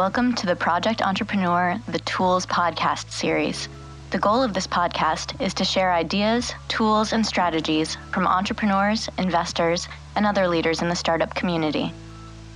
[0.00, 3.68] Welcome to the Project Entrepreneur The Tools podcast series.
[4.12, 9.88] The goal of this podcast is to share ideas, tools, and strategies from entrepreneurs, investors,
[10.16, 11.92] and other leaders in the startup community.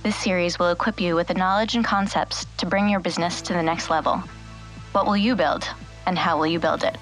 [0.01, 3.53] This series will equip you with the knowledge and concepts to bring your business to
[3.53, 4.23] the next level.
[4.93, 5.69] What will you build,
[6.07, 6.97] and how will you build it?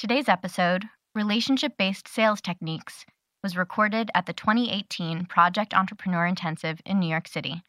[0.00, 3.06] Today's episode, Relationship Based Sales Techniques,
[3.40, 7.62] was recorded at the 2018 Project Entrepreneur Intensive in New York City.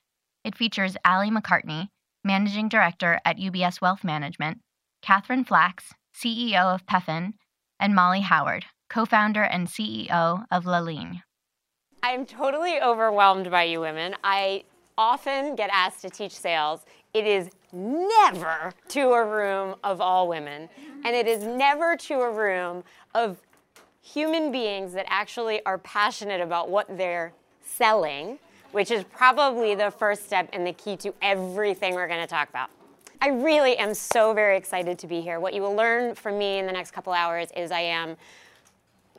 [0.44, 1.88] It features Ali McCartney,
[2.26, 4.60] Managing Director at UBS Wealth Management,
[5.02, 7.34] Catherine Flax, CEO of Pefin,
[7.80, 11.24] and Molly Howard, co founder and CEO of La Ligne.
[12.04, 14.16] I'm totally overwhelmed by you women.
[14.22, 14.66] I
[14.98, 16.82] often get asked to teach sales.
[17.14, 20.68] It is never to a room of all women,
[21.06, 22.84] and it is never to a room
[23.16, 23.40] of
[24.02, 27.32] human beings that actually are passionate about what they're
[27.64, 28.40] selling
[28.74, 32.70] which is probably the first step and the key to everything we're to talk about.
[33.22, 35.40] I really am so very excited to be here.
[35.40, 38.18] What you will learn from me in the next couple hours is I am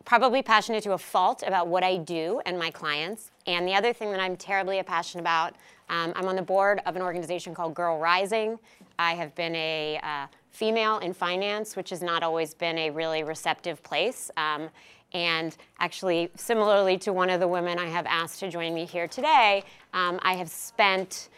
[0.04, 3.30] probably passionate to a fault about what I do and my clients.
[3.46, 5.54] And the other thing that I'm terribly passionate about,
[5.88, 8.58] um, I'm on the board of an organization called Girl Rising.
[8.98, 13.22] I have been a uh, female in finance, which has not always been a really
[13.22, 14.30] receptive place.
[14.36, 14.68] Um,
[15.14, 19.06] and actually, similarly to one of the women I have asked to join me here
[19.06, 19.62] today,
[19.94, 21.28] um, I have spent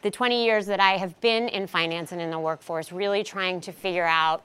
[0.00, 3.60] the 20 years that I have been in finance and in the workforce really trying
[3.62, 4.44] to figure out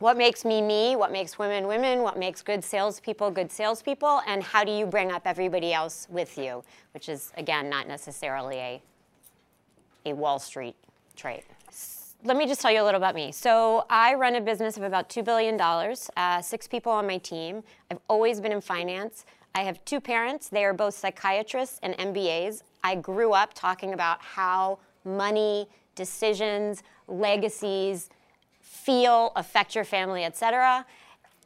[0.00, 4.42] what makes me me, what makes women women, what makes good salespeople good salespeople, and
[4.42, 8.82] how do you bring up everybody else with you, which is, again, not necessarily a,
[10.04, 10.76] a Wall Street
[11.16, 11.44] trait
[12.24, 13.30] let me just tell you a little about me.
[13.32, 17.62] So I run a business of about $2 billion, uh, six people on my team.
[17.90, 19.26] I've always been in finance.
[19.54, 20.48] I have two parents.
[20.48, 22.62] They are both psychiatrists and MBAs.
[22.82, 28.08] I grew up talking about how money, decisions, legacies
[28.60, 30.86] feel, affect your family, et cetera.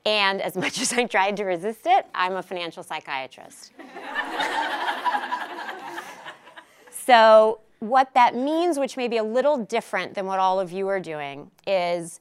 [0.07, 3.73] And as much as I tried to resist it, I'm a financial psychiatrist.
[6.91, 10.89] so what that means, which may be a little different than what all of you
[10.89, 12.21] are doing, is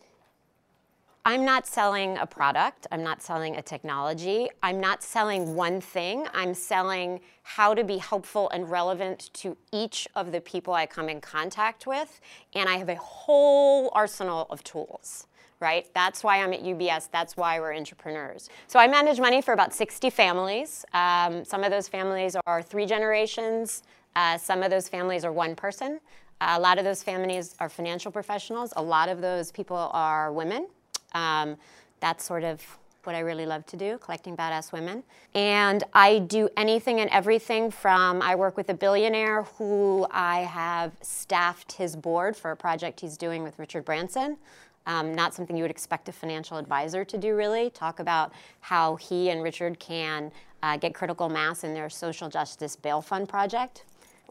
[1.28, 6.26] I'm not selling a product, I'm not selling a technology, I'm not selling one thing,
[6.34, 11.10] I'm selling how to be helpful and relevant to each of the people I come
[11.10, 12.22] in contact with,
[12.54, 15.28] and I have a whole arsenal of tools.
[15.60, 15.88] Right?
[15.94, 17.10] That's why I'm at UBS.
[17.12, 18.50] That's why we're entrepreneurs.
[18.68, 20.86] So I manage money for about 60 families.
[20.94, 23.82] Um, some of those families are three generations,
[24.16, 26.00] uh, some of those families are one person.
[26.40, 28.74] Uh, a lot of those families are financial professionals.
[28.76, 30.68] A lot of those people are women.
[31.14, 31.58] Um,
[32.00, 32.62] that's sort of
[33.08, 35.02] what I really love to do, collecting badass women.
[35.34, 40.92] And I do anything and everything from I work with a billionaire who I have
[41.02, 44.38] staffed his board for a project he's doing with Richard Branson.
[44.86, 47.70] Um, not something you would expect a financial advisor to do, really.
[47.70, 50.32] Talk about how he and Richard can
[50.62, 53.86] uh, get critical mass in their social justice bail fund project.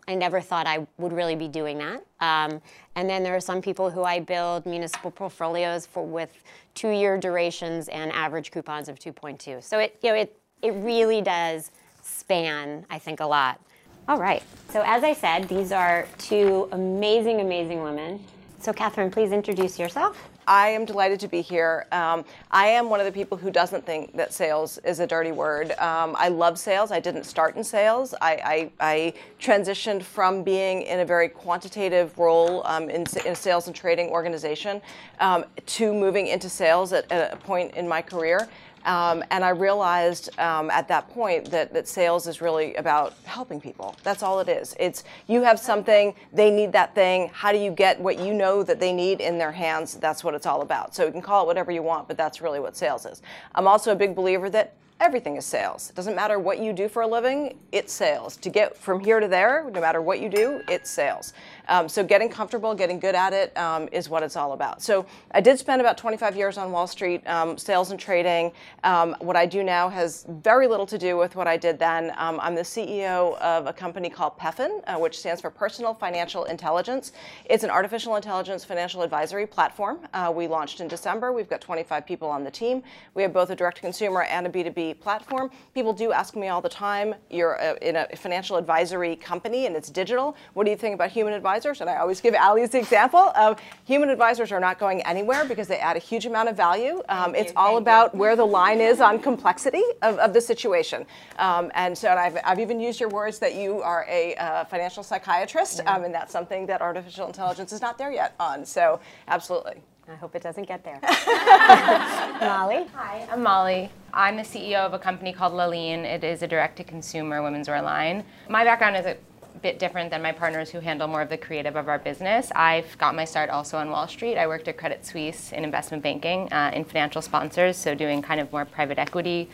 [0.08, 2.04] I never thought I would really be doing that.
[2.20, 2.60] Um,
[2.94, 6.44] and then there are some people who I build municipal portfolios for with
[6.74, 9.62] two-year durations and average coupons of 2.2.
[9.62, 11.72] So it, you know, it, it really does
[12.02, 13.60] span, I think, a lot.
[14.08, 14.42] All right.
[14.70, 18.22] So as I said, these are two amazing, amazing women.
[18.60, 20.28] So Catherine, please introduce yourself.
[20.46, 21.86] I am delighted to be here.
[21.90, 25.32] Um, I am one of the people who doesn't think that sales is a dirty
[25.32, 25.72] word.
[25.72, 26.92] Um, I love sales.
[26.92, 28.14] I didn't start in sales.
[28.20, 33.34] I, I, I transitioned from being in a very quantitative role um, in, in, a
[33.34, 34.80] sales and trading organization
[35.18, 38.48] um, to moving into sales at, at a point in my career.
[38.86, 43.60] Um, and I realized um, at that point that, that sales is really about helping
[43.60, 43.96] people.
[44.04, 44.74] That's all it is.
[44.78, 47.28] It's you have something, they need that thing.
[47.34, 49.96] How do you get what you know that they need in their hands?
[49.96, 50.94] That's what it's all about.
[50.94, 53.22] So you can call it whatever you want, but that's really what sales is.
[53.54, 55.90] I'm also a big believer that everything is sales.
[55.90, 58.36] It doesn't matter what you do for a living, it's sales.
[58.38, 61.32] To get from here to there, no matter what you do, it's sales.
[61.68, 64.82] Um, so getting comfortable, getting good at it um, is what it's all about.
[64.82, 68.52] So I did spend about 25 years on Wall Street, um, sales and trading.
[68.84, 72.12] Um, what I do now has very little to do with what I did then.
[72.16, 76.44] Um, I'm the CEO of a company called Pefin, uh, which stands for Personal Financial
[76.44, 77.12] Intelligence.
[77.46, 80.00] It's an artificial intelligence financial advisory platform.
[80.12, 81.32] Uh, we launched in December.
[81.32, 82.82] We've got 25 people on the team.
[83.14, 85.50] We have both a direct consumer and a B2B B2B platform.
[85.74, 89.76] People do ask me all the time, you're a, in a financial advisory company and
[89.76, 90.36] it's digital.
[90.54, 91.80] What do you think about human advisors?
[91.80, 95.68] And I always give Ali's the example of human advisors are not going anywhere because
[95.68, 97.02] they add a huge amount of value.
[97.08, 101.06] Um, it's all about where the line is on complexity of, of the situation.
[101.38, 104.64] Um, and so and I've, I've even used your words that you are a uh,
[104.64, 108.64] financial psychiatrist, um, and that's something that artificial intelligence is not there yet on.
[108.64, 109.82] So absolutely.
[110.08, 111.00] I hope it doesn't get there.
[112.40, 112.86] Molly?
[112.94, 113.90] Hi, I'm Molly.
[114.14, 116.04] I'm the CEO of a company called La Ligne.
[116.04, 118.24] It is a direct to consumer women's wear line.
[118.48, 119.16] My background is a
[119.62, 122.50] bit different than my partners who handle more of the creative of our business.
[122.54, 124.36] I've got my start also on Wall Street.
[124.36, 128.40] I worked at Credit Suisse in investment banking, uh, in financial sponsors, so doing kind
[128.40, 129.48] of more private equity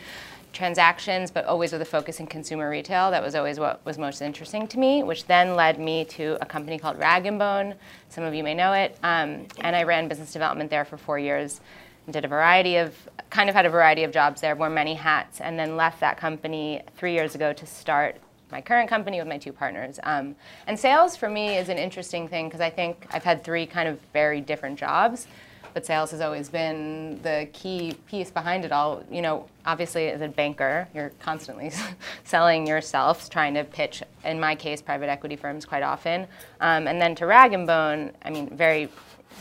[0.53, 3.11] transactions, but always with a focus in consumer retail.
[3.11, 6.45] That was always what was most interesting to me, which then led me to a
[6.45, 7.75] company called Rag & Bone.
[8.09, 8.97] Some of you may know it.
[9.03, 11.59] Um, and I ran business development there for four years
[12.05, 12.95] and did a variety of,
[13.29, 16.17] kind of had a variety of jobs there, wore many hats, and then left that
[16.17, 18.17] company three years ago to start
[18.53, 19.99] my current company with my two partners.
[20.03, 20.35] Um,
[20.67, 23.89] and sales for me is an interesting thing because I think I've had three kind
[23.89, 25.27] of very different jobs
[25.73, 29.03] but sales has always been the key piece behind it all.
[29.09, 31.71] You know, obviously as a banker, you're constantly
[32.23, 36.27] selling yourself, trying to pitch, in my case, private equity firms quite often.
[36.61, 38.89] Um, and then to Rag and Bone, I mean, very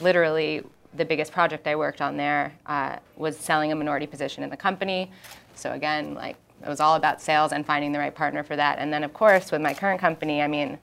[0.00, 0.62] literally,
[0.94, 4.56] the biggest project I worked on there uh, was selling a minority position in the
[4.56, 5.10] company.
[5.54, 8.78] So again, like it was all about sales and finding the right partner for that.
[8.78, 10.78] And then of course, with my current company, I mean,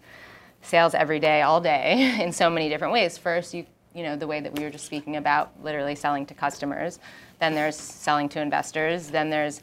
[0.62, 3.18] sales every day, all day, in so many different ways.
[3.18, 6.34] First, you you know, the way that we were just speaking about, literally selling to
[6.34, 7.00] customers.
[7.40, 9.08] Then there's selling to investors.
[9.08, 9.62] Then there's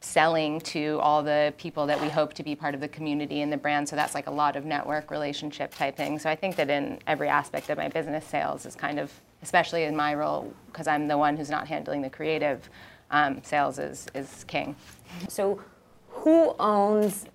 [0.00, 3.52] selling to all the people that we hope to be part of the community and
[3.52, 3.88] the brand.
[3.88, 6.18] So that's like a lot of network relationship type thing.
[6.18, 9.12] So I think that in every aspect of my business, sales is kind of,
[9.42, 12.68] especially in my role, because I'm the one who's not handling the creative,
[13.12, 14.74] um, sales is, is king.
[15.28, 15.60] So
[16.08, 17.26] who owns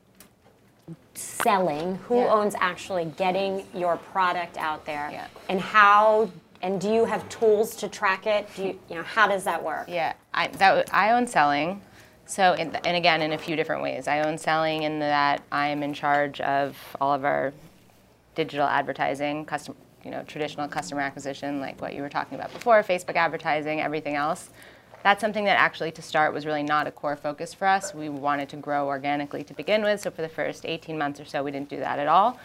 [1.14, 2.34] selling, who yeah.
[2.34, 5.28] owns actually getting your product out there, yeah.
[5.50, 6.30] and how
[6.62, 8.50] and do you have tools to track it?
[8.56, 9.86] Do you, you know, how does that work?
[9.88, 11.82] Yeah, I, that, I own selling.
[12.26, 14.08] So, in, and again, in a few different ways.
[14.08, 17.54] I own selling in that I am in charge of all of our
[18.34, 22.82] digital advertising, custom, you know, traditional customer acquisition, like what you were talking about before,
[22.82, 24.50] Facebook advertising, everything else
[25.04, 27.94] that's something that actually to start was really not a core focus for us.
[27.94, 31.26] We wanted to grow organically to begin with, so for the first 18 months or
[31.26, 32.40] so, we didn't do that at all.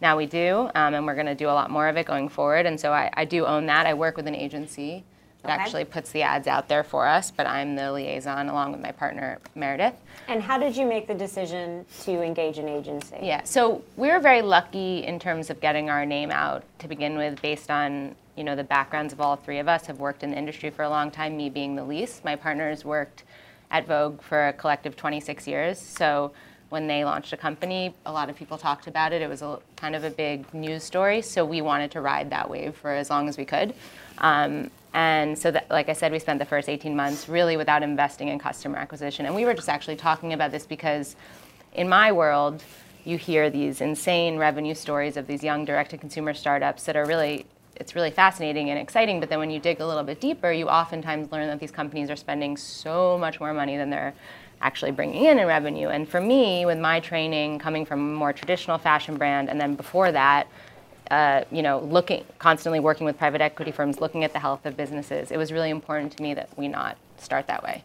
[0.00, 2.28] Now we do, um, and we're going to do a lot more of it going
[2.28, 2.66] forward.
[2.66, 3.86] And so I, I do own that.
[3.86, 5.04] I work with an agency
[5.42, 5.62] that okay.
[5.62, 8.92] actually puts the ads out there for us, but I'm the liaison along with my
[8.92, 9.94] partner, Meredith.
[10.26, 13.18] And how did you make the decision to engage an agency?
[13.22, 17.16] Yeah, so we were very lucky in terms of getting our name out to begin
[17.16, 20.30] with based on you know, the backgrounds of all three of us have worked in
[20.30, 22.24] the industry for a long time, me being the least.
[22.24, 23.24] My partners worked
[23.72, 25.78] at Vogue for a collective 26 years.
[25.78, 26.30] So
[26.68, 29.22] when they launched a company, a lot of people talked about it.
[29.22, 31.20] It was a, kind of a big news story.
[31.20, 33.74] So we wanted to ride that wave for as long as we could.
[34.18, 37.82] Um, and so, that, like I said, we spent the first 18 months really without
[37.82, 39.26] investing in customer acquisition.
[39.26, 41.16] And we were just actually talking about this because
[41.74, 42.62] in my world,
[43.04, 47.04] you hear these insane revenue stories of these young direct to consumer startups that are
[47.04, 47.46] really
[47.78, 49.20] it's really fascinating and exciting.
[49.20, 52.10] But then when you dig a little bit deeper, you oftentimes learn that these companies
[52.10, 54.14] are spending so much more money than they're
[54.60, 55.88] actually bringing in in revenue.
[55.88, 59.74] And for me, with my training coming from a more traditional fashion brand, and then
[59.74, 60.48] before that,
[61.10, 64.76] uh, you know, looking constantly working with private equity firms, looking at the health of
[64.76, 67.82] businesses, it was really important to me that we not start that way.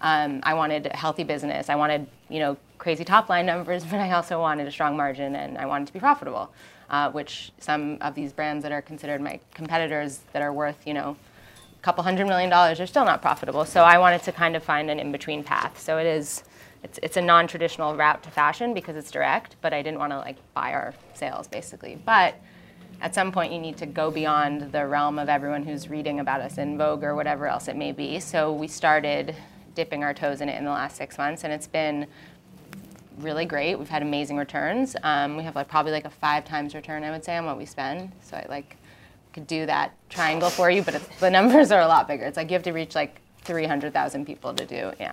[0.00, 1.68] Um, I wanted a healthy business.
[1.68, 5.36] I wanted, you know, crazy top line numbers, but I also wanted a strong margin
[5.36, 6.50] and I wanted to be profitable
[6.92, 10.94] uh, which some of these brands that are considered my competitors that are worth, you
[10.94, 11.16] know,
[11.74, 13.64] a couple hundred million dollars are still not profitable.
[13.64, 15.80] So I wanted to kind of find an in-between path.
[15.80, 16.44] So it is,
[16.84, 20.18] it's, it's a non-traditional route to fashion because it's direct, but I didn't want to
[20.18, 21.98] like buy our sales basically.
[22.04, 22.34] But
[23.00, 26.40] at some point you need to go beyond the realm of everyone who's reading about
[26.40, 28.20] us in Vogue or whatever else it may be.
[28.20, 29.34] So we started
[29.74, 32.06] dipping our toes in it in the last six months, and it's been
[33.18, 33.78] really great.
[33.78, 34.96] We've had amazing returns.
[35.02, 37.58] Um, we have like probably like a five times return, I would say, on what
[37.58, 38.12] we spend.
[38.22, 38.76] So I like
[39.32, 42.24] could do that triangle for you, but the numbers are a lot bigger.
[42.24, 45.12] It's like you have to reach like 300,000 people to do, yeah,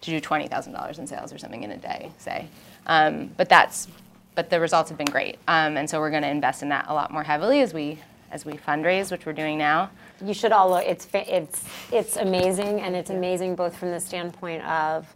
[0.00, 2.46] to do $20,000 in sales or something in a day, say.
[2.86, 3.88] Um, but that's,
[4.34, 5.38] but the results have been great.
[5.48, 7.98] Um, and so we're going to invest in that a lot more heavily as we,
[8.30, 9.90] as we fundraise, which we're doing now.
[10.24, 14.62] You should all look, it's, it's, it's amazing, and it's amazing both from the standpoint
[14.64, 15.06] of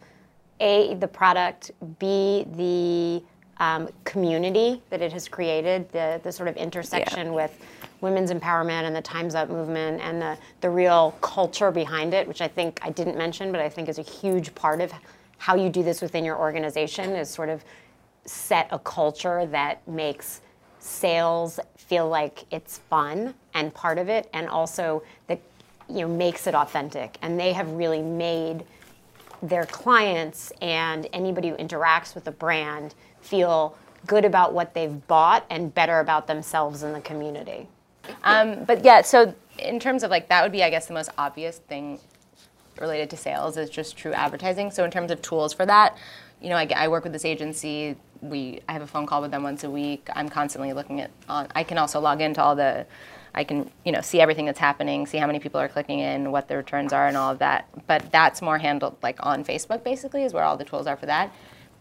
[0.61, 3.23] a, the product, B, the
[3.63, 7.33] um, community that it has created, the, the sort of intersection yeah.
[7.33, 7.59] with
[8.01, 12.41] women's empowerment and the Time's Up movement and the, the real culture behind it, which
[12.41, 14.93] I think I didn't mention, but I think is a huge part of
[15.39, 17.65] how you do this within your organization is sort of
[18.25, 20.41] set a culture that makes
[20.79, 25.41] sales feel like it's fun and part of it, and also that
[25.89, 27.19] you know makes it authentic.
[27.23, 28.65] And they have really made
[29.49, 35.45] their clients and anybody who interacts with the brand feel good about what they've bought
[35.51, 37.69] and better about themselves in the community.
[38.23, 41.11] Um, but yeah, so in terms of like that would be, I guess, the most
[41.17, 41.99] obvious thing
[42.81, 44.71] related to sales is just true advertising.
[44.71, 45.97] So in terms of tools for that,
[46.41, 47.97] you know, I, I work with this agency.
[48.21, 50.09] We I have a phone call with them once a week.
[50.15, 51.49] I'm constantly looking at on.
[51.55, 52.87] I can also log into all the.
[53.35, 56.31] I can you know see everything that's happening, see how many people are clicking in,
[56.31, 57.69] what the returns are, and all of that.
[57.87, 59.83] But that's more handled like on Facebook.
[59.83, 61.33] Basically, is where all the tools are for that.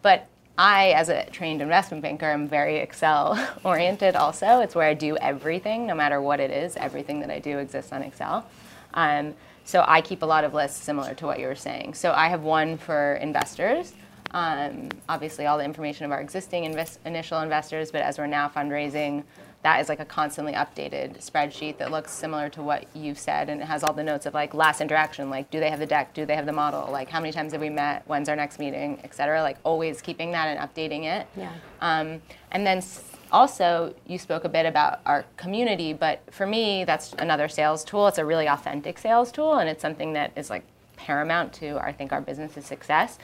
[0.02, 4.62] But I, as a trained investment banker, am very Excel oriented also.
[4.62, 6.76] It's where I do everything, no matter what it is.
[6.76, 8.46] Everything that I do exists on Excel.
[8.94, 9.34] Um,
[9.66, 11.94] so I keep a lot of lists similar to what you were saying.
[11.94, 13.94] So I have one for investors.
[14.32, 18.50] Um, obviously, all the information of our existing invest- initial investors, but as we're now
[18.50, 19.24] fundraising,
[19.64, 23.62] that is like a constantly updated spreadsheet that looks similar to what you've said and
[23.62, 26.14] it has all the notes of like last interaction like do they have the deck?
[26.14, 26.90] Do they have the model?
[26.92, 28.04] Like how many times have we met?
[28.06, 29.00] When's our next meeting?
[29.04, 29.42] Et cetera.
[29.42, 31.28] Like always keeping that and updating it.
[31.36, 31.52] Yeah.
[31.82, 32.84] um, and then
[33.32, 38.08] also you spoke a bit about our community but for me that's another sales tool.
[38.08, 40.64] It's a really authentic sales tool and it's something that is like
[40.96, 43.18] paramount to i think our business's success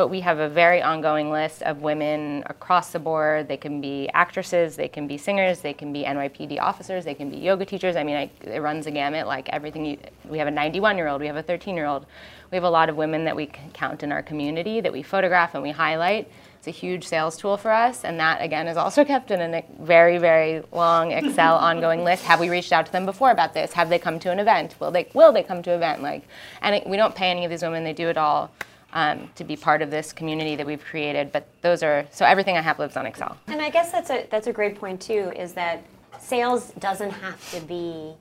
[0.00, 3.46] but we have a very ongoing list of women across the board.
[3.48, 7.28] They can be actresses, they can be singers, they can be NYPD officers, they can
[7.28, 7.96] be yoga teachers.
[7.96, 9.26] I mean, I, it runs a gamut.
[9.26, 9.84] Like everything.
[9.84, 12.06] You, we have a 91 year old, we have a 13 year old.
[12.50, 15.52] We have a lot of women that we count in our community that we photograph
[15.52, 16.32] and we highlight.
[16.56, 19.62] It's a huge sales tool for us, and that again is also kept in a
[19.80, 22.24] very, very long Excel ongoing list.
[22.24, 23.74] Have we reached out to them before about this?
[23.74, 24.76] Have they come to an event?
[24.80, 25.08] Will they?
[25.12, 26.00] Will they come to an event?
[26.02, 26.22] Like,
[26.62, 28.50] and it, we don't pay any of these women; they do it all
[28.92, 31.32] um, to be part of this community that we've created.
[31.32, 33.36] But those are so everything I have lives on Excel.
[33.46, 35.32] And I guess that's a that's a great point too.
[35.36, 35.82] Is that
[36.18, 38.12] sales doesn't have to be,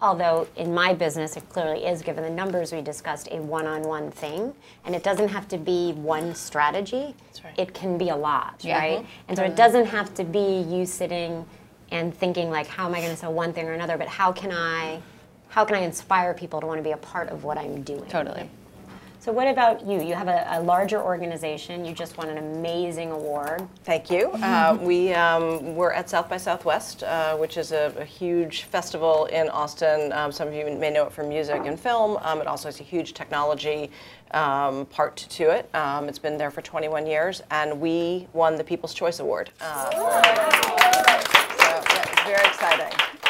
[0.00, 4.54] although in my business it clearly is, given the numbers we discussed, a one-on-one thing,
[4.84, 7.14] and it doesn't have to be one strategy.
[7.44, 7.58] right.
[7.58, 8.78] It can be a lot, Yeah.
[8.78, 9.06] right?
[9.26, 11.44] And so it doesn't have to be you sitting
[11.90, 13.96] and thinking like, how am I going to sell one thing or another?
[13.96, 15.00] But how can I,
[15.48, 18.04] how can I inspire people to want to be a part of what I'm doing?
[18.06, 18.48] Totally.
[19.28, 20.00] So what about you?
[20.00, 21.84] You have a, a larger organization.
[21.84, 23.68] You just won an amazing award.
[23.84, 24.30] Thank you.
[24.48, 29.26] Uh, we um, we're at South by Southwest, uh, which is a, a huge festival
[29.26, 30.10] in Austin.
[30.12, 32.16] Um, some of you may know it from music and film.
[32.22, 33.90] Um, it also has a huge technology
[34.30, 35.68] um, part to it.
[35.74, 39.50] Um, it's been there for 21 years, and we won the People's Choice Award.
[39.60, 39.98] Uh, so
[41.68, 43.27] yeah, very exciting.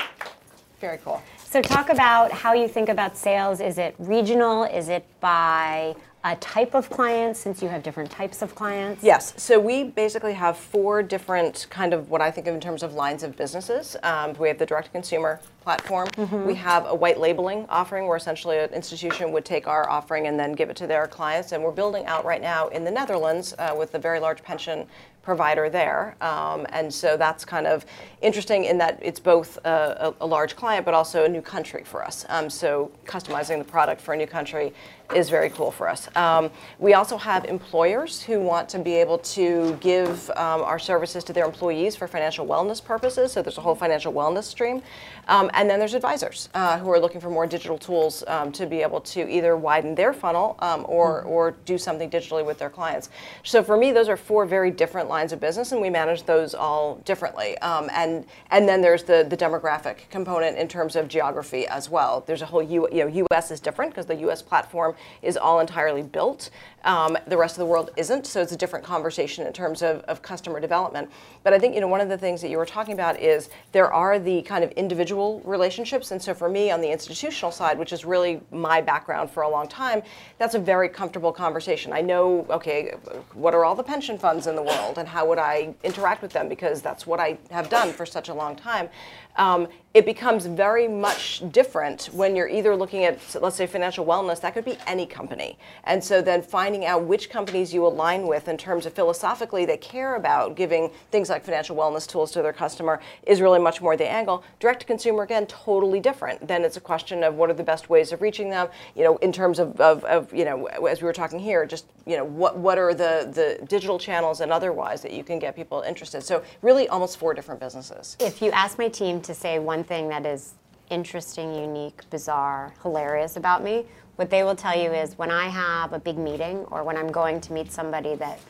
[0.81, 1.23] Very cool.
[1.45, 3.61] So talk about how you think about sales.
[3.61, 4.65] Is it regional?
[4.65, 9.03] Is it by a type of client since you have different types of clients?
[9.03, 9.35] Yes.
[9.37, 12.95] So we basically have four different kind of what I think of in terms of
[12.95, 13.97] lines of businesses.
[14.03, 16.09] Um, we have the direct to consumer platform.
[16.47, 20.39] We have a white labeling offering where essentially an institution would take our offering and
[20.39, 21.53] then give it to their clients.
[21.53, 24.87] And we're building out right now in the Netherlands uh, with a very large pension
[25.23, 26.17] provider there.
[26.21, 27.85] Um, and so that's kind of
[28.23, 31.85] interesting in that it's both a, a, a large client but also a new country
[31.85, 32.25] for us.
[32.29, 34.73] Um, so customizing the product for a new country
[35.15, 36.09] is very cool for us.
[36.17, 41.25] Um, we also have employers who want to be able to give um, our services
[41.25, 43.33] to their employees for financial wellness purposes.
[43.33, 44.83] So there's a whole financial wellness stream.
[45.29, 48.67] Um, and then there's advisors uh, who are looking for more digital tools um, to
[48.67, 52.71] be able to either widen their funnel um, or, or do something digitally with their
[52.71, 53.11] clients.
[53.43, 56.55] So for me, those are four very different lines of business, and we manage those
[56.55, 57.59] all differently.
[57.59, 62.25] Um, and and then there's the the demographic component in terms of geography as well.
[62.27, 63.51] There's a whole U, you know U.S.
[63.51, 64.43] is different because the U.S.
[64.43, 66.51] platform is all entirely built.
[66.89, 70.01] Um, the rest of the world isn't, so it's a different conversation in terms of,
[70.05, 71.11] of customer development.
[71.43, 73.51] But I think you know one of the things that you were talking about is
[73.73, 77.79] there are the kind of individual relationships, and so for me on the institutional side,
[77.79, 80.01] which is really my background for a long time,
[80.39, 81.93] that's a very comfortable conversation.
[81.93, 82.95] I know, okay,
[83.35, 86.33] what are all the pension funds in the world, and how would I interact with
[86.33, 88.89] them because that's what I have done for such a long time.
[89.37, 94.41] Um, it becomes very much different when you're either looking at, let's say, financial wellness,
[94.41, 95.59] that could be any company.
[95.85, 99.77] And so then finding out which companies you align with in terms of philosophically they
[99.77, 103.97] care about giving things like financial wellness tools to their customer is really much more
[103.97, 104.43] the angle.
[104.61, 106.47] Direct to consumer, again, totally different.
[106.47, 109.17] Then it's a question of what are the best ways of reaching them, you know,
[109.19, 112.25] in terms of, of, of you know, as we were talking here, just, you know,
[112.25, 116.23] what, what are the, the digital channels and otherwise that you can get people interested.
[116.23, 118.17] So really almost four different businesses.
[118.21, 120.55] If you ask my team to say one thing that is
[120.91, 123.87] interesting, unique, bizarre, hilarious about me,
[124.19, 127.13] what they will tell you is when I have a big meeting or when I'm
[127.13, 128.41] going to meet somebody that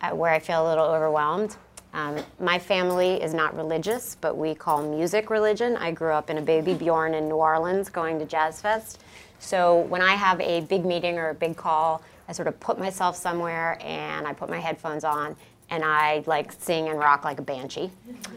[0.00, 1.56] uh, where I feel a little overwhelmed.
[1.92, 5.76] Um, my family is not religious, but we call music religion.
[5.76, 9.02] I grew up in a baby Bjorn in New Orleans going to Jazz Fest.
[9.40, 12.78] So when I have a big meeting or a big call, I sort of put
[12.78, 15.36] myself somewhere and I put my headphones on
[15.68, 17.90] and I like sing and rock like a banshee.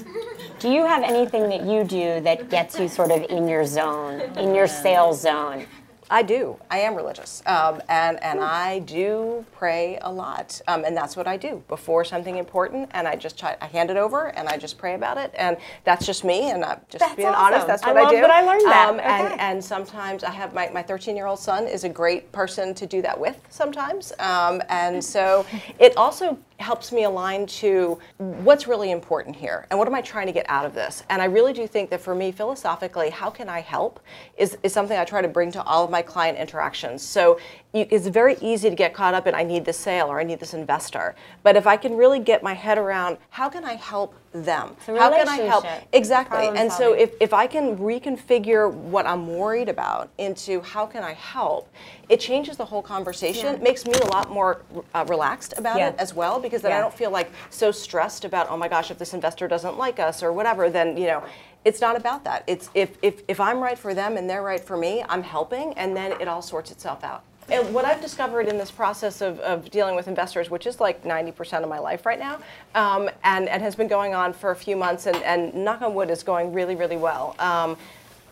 [0.59, 4.19] do you have anything that you do that gets you sort of in your zone,
[4.37, 5.65] in your sales zone?
[6.09, 6.57] I do.
[6.69, 11.27] I am religious, um, and and I do pray a lot, um, and that's what
[11.27, 12.89] I do before something important.
[12.93, 15.57] And I just try, I hand it over, and I just pray about it, and
[15.83, 16.51] that's just me.
[16.51, 17.45] And I'm just That's being awesome.
[17.45, 17.67] honest.
[17.67, 18.21] That's what I, love do.
[18.21, 18.89] that I learned that.
[18.89, 19.35] Um, and Okay.
[19.39, 22.85] and sometimes I have my my 13 year old son is a great person to
[22.85, 25.45] do that with sometimes, um, and so
[25.79, 30.27] it also helps me align to what's really important here and what am I trying
[30.27, 31.03] to get out of this.
[31.09, 33.99] And I really do think that for me, philosophically, how can I help
[34.37, 37.03] is, is something I try to bring to all of my client interactions.
[37.03, 37.39] So
[37.73, 40.23] you, it's very easy to get caught up in I need this sale or I
[40.23, 41.15] need this investor.
[41.41, 44.75] But if I can really get my head around how can I help them?
[44.85, 45.65] how can I help?
[45.91, 46.47] Exactly.
[46.47, 51.13] And so if, if I can reconfigure what I'm worried about into how can I
[51.13, 51.71] help,
[52.09, 53.55] it changes the whole conversation.
[53.55, 54.61] It makes me a lot more
[54.93, 55.89] uh, relaxed about Yeah.
[55.89, 58.91] it as well because then I don't feel like so stressed about oh my gosh
[58.91, 61.23] if this investor doesn't like us or whatever then you know
[61.65, 62.43] it's not about that.
[62.45, 65.73] It's if if, if I'm right for them and they're right for me, I'm helping
[65.73, 67.23] and then it all sorts itself out.
[67.53, 71.03] And what I've discovered in this process of, of dealing with investors, which is like
[71.03, 72.39] 90% of my life right now,
[72.73, 75.93] um, and, and has been going on for a few months, and, and knock on
[75.93, 77.35] wood is going really, really well.
[77.37, 77.77] Um,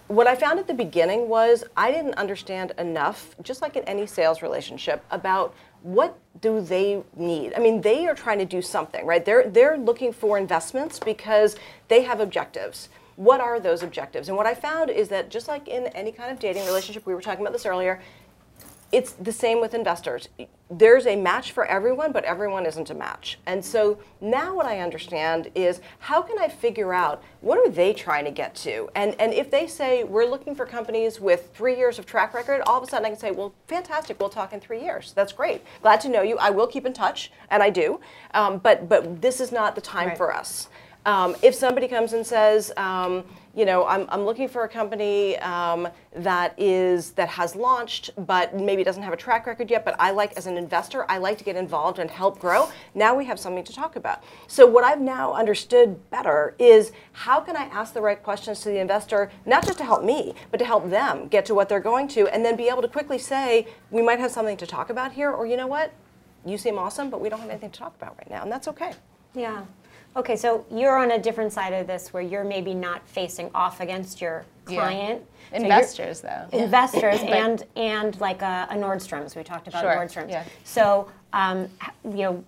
[0.08, 4.08] what I found at the beginning was I didn't understand enough, just like in any
[4.08, 7.54] sales relationship, about what do they need.
[7.56, 9.24] I mean, they are trying to do something, right?
[9.24, 11.56] They're they're looking for investments because
[11.90, 12.90] they have objectives.
[13.16, 14.30] What are those objectives?
[14.30, 17.14] And what I found is that just like in any kind of dating relationship, we
[17.14, 18.02] were talking about this earlier,
[18.92, 20.28] it's the same with investors.
[20.70, 23.40] There's a match for everyone, but everyone isn't a match.
[23.46, 27.94] And so now what I understand is how can I figure out what are they
[27.94, 28.90] trying to get to?
[28.96, 32.62] And and if they say we're looking for companies with three years of track record,
[32.68, 35.14] all of a sudden I can say, well, fantastic, we'll talk in three years.
[35.14, 35.62] That's great.
[35.82, 36.38] Glad to know you.
[36.38, 38.00] I will keep in touch, and I do.
[38.34, 40.18] Um, but but this is not the time Right.
[40.18, 40.68] for us.
[41.06, 43.24] Um, if somebody comes and says, um,
[43.56, 48.56] you know, I'm, I'm looking for a company um, that is that has launched, but
[48.56, 49.84] maybe doesn't have a track record yet.
[49.84, 52.70] But I like, as an investor, I like to get involved and help grow.
[52.96, 54.24] Now we have something to talk about.
[54.48, 58.70] So what I've now understood better is how can I ask the right questions to
[58.70, 61.80] the investor, not just to help me, but to help them get to what they're
[61.80, 64.90] going to, and then be able to quickly say, we might have something to talk
[64.90, 65.94] about here, or you know what,
[66.46, 68.68] you seem awesome, but we don't have anything to talk about right now, and that's
[68.68, 68.94] okay.
[69.34, 69.66] Yeah.
[70.16, 73.80] Okay, so you're on a different side of this where you're maybe not facing off
[73.80, 74.76] against your Yeah.
[74.82, 75.26] client.
[75.52, 76.46] So Investors, though.
[76.58, 79.36] investors and and like a, a Nordstrom's.
[79.36, 80.32] We talked about Sure, Nordstrom's.
[80.32, 80.44] yeah.
[80.64, 81.70] So um,
[82.04, 82.44] you know,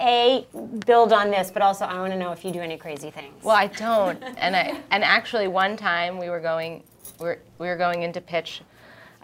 [0.00, 0.46] a
[0.84, 3.42] build on this, but also I want to know if you do any crazy things.
[3.42, 6.82] Well, I don't, and I and actually one time we were going
[7.18, 8.60] we were, we were going into pitch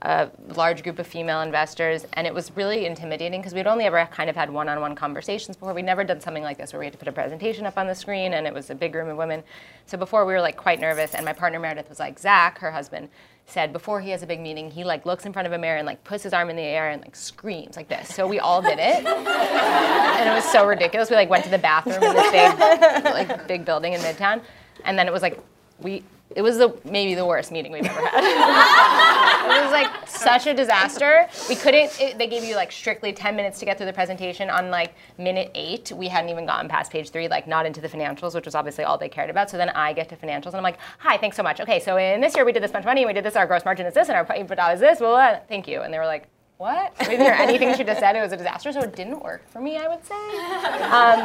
[0.03, 4.05] a large group of female investors, and it was really intimidating because we'd only ever
[4.11, 5.73] kind of had one-on-one conversations before.
[5.73, 7.87] We'd never done something like this where we had to put a presentation up on
[7.87, 9.45] the screen, and it was a big room of women.
[9.87, 12.73] So before we were like quite nervous, and my partner Meredith was like, Zach, her
[12.73, 13.11] husband,
[13.47, 15.77] said before he has a big meeting, he like looks in front of a mirror
[15.77, 18.13] and like puts his arm in the air and like screams like this.
[18.13, 21.11] So we all did it, and it was so ridiculous.
[21.11, 24.43] We like went to the bathroom in this big, like big building in Midtown,
[24.85, 25.39] and then it was like
[25.79, 26.03] we.
[26.37, 28.25] It was the maybe the worst meeting we've ever had.
[29.59, 31.29] it was like such a disaster.
[31.49, 32.01] We couldn't.
[32.01, 34.51] It, they gave you like strictly 10 minutes to get through the presentation.
[34.51, 37.89] On like minute eight, we hadn't even gotten past page three, like not into the
[37.89, 39.51] financials, which was obviously all they cared about.
[39.51, 41.61] So then I get to financials, and I'm like, "Hi, thanks so much.
[41.61, 43.37] Okay, so in this year we did this much money, and we did this.
[43.37, 45.01] Our gross margin is this, and our EBITDA is this.
[45.01, 46.29] Well, thank you." And they were like.
[46.63, 46.95] What?
[47.01, 48.15] I didn't hear anything she just said.
[48.15, 49.79] It was a disaster, so it didn't work for me.
[49.79, 50.15] I would say.
[50.15, 51.19] Um,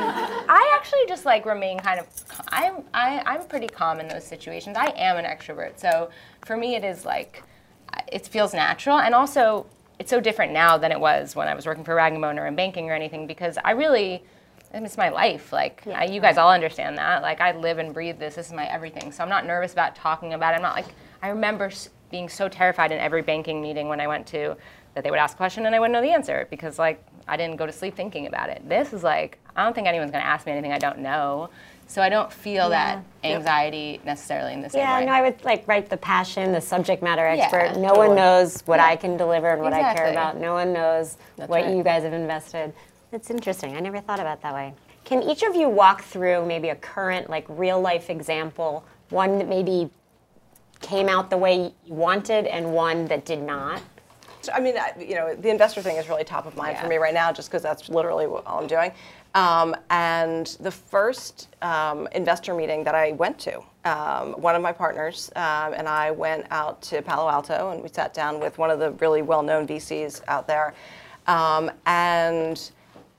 [0.50, 2.08] I actually just like remain kind of.
[2.48, 4.76] I'm I, I'm pretty calm in those situations.
[4.76, 6.10] I am an extrovert, so
[6.44, 7.44] for me it is like,
[8.12, 9.68] it feels natural, and also
[10.00, 12.40] it's so different now than it was when I was working for Rag and Bone
[12.40, 14.24] or in banking or anything because I really.
[14.74, 15.54] I mean, It's my life.
[15.54, 17.22] Like I, you guys all understand that.
[17.22, 18.34] Like I live and breathe this.
[18.36, 19.12] This is my everything.
[19.12, 20.58] So I'm not nervous about talking about it.
[20.58, 20.88] I'm not like
[21.22, 21.70] I remember
[22.10, 24.58] being so terrified in every banking meeting when I went to
[24.98, 27.38] that they would ask a question and I wouldn't know the answer because like I
[27.38, 28.68] didn't go to sleep thinking about it.
[28.68, 31.52] This is like I don't think anyone's going to ask me anything I don't know.
[31.86, 34.74] So I don't feel that anxiety necessarily in this.
[34.74, 35.06] yeah, way.
[35.06, 37.80] no, I would like write the passion, the subject matter Yeah, expert.
[37.80, 38.08] no totally.
[38.08, 38.88] one knows what Yeah.
[38.88, 40.38] I can deliver and what I care about.
[40.38, 41.76] No one knows That's what right.
[41.76, 42.74] you guys have invested.
[43.12, 43.78] It's interesting.
[43.78, 44.74] I never thought about that way.
[45.06, 49.48] Can each of you walk through maybe a current, like real life example, one that
[49.48, 49.90] maybe
[50.82, 53.82] came out the way you wanted and one that did not?
[54.48, 56.82] Just, I mean, you know, the investor thing is really top of mind Yeah.
[56.82, 58.92] for me right now, just because that's literally what, all I'm doing.
[59.36, 64.72] Um, and the first um, investor meeting that I went to, um, one of my
[64.72, 68.72] partners um, and I went out to Palo Alto, and we sat down with one
[68.72, 70.74] of the really well-known VCs out there,
[71.28, 72.72] um, and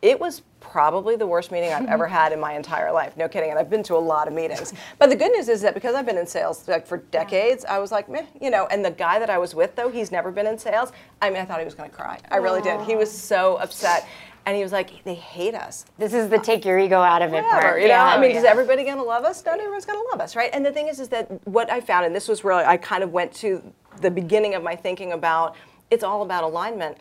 [0.02, 3.16] it was probably the worst meeting I've ever had in my entire life.
[3.16, 3.50] No kidding.
[3.50, 4.72] And I've been to a lot of meetings.
[4.98, 7.78] But the good news is that because I've been in sales like for decades, I
[7.78, 8.66] was like, meh, you know.
[8.66, 10.92] And the guy that I was with, though, he's never been in sales.
[11.22, 12.18] I mean, I thought he was going to cry.
[12.30, 12.80] I really did.
[12.82, 14.06] He was so upset.
[14.46, 15.84] And he was like, they hate us.
[15.98, 17.82] This is the take your ego out of it Whatever, part.
[17.82, 17.94] you know.
[17.94, 18.06] Yeah.
[18.06, 19.44] I mean, is everybody going to love us?
[19.44, 20.48] Not everyone's going to love us, right?
[20.54, 23.02] And the thing is, is that what I found, and this was really, I kind
[23.02, 23.62] of went to
[24.00, 25.54] the beginning of my thinking about,
[25.90, 26.96] it's all about alignment.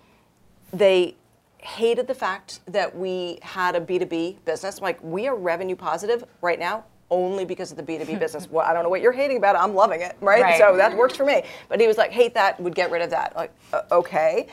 [0.73, 1.15] They
[1.59, 4.81] hated the fact that we had a B2B business.
[4.81, 8.49] Like, we are revenue positive right now only because of the B2B business.
[8.49, 9.59] Well, I don't know what you're hating about it.
[9.59, 10.41] I'm loving it, right?
[10.41, 10.59] Right.
[10.59, 11.43] So that works for me.
[11.69, 13.35] But he was like, hate that, would get rid of that.
[13.35, 14.47] Like, uh, okay.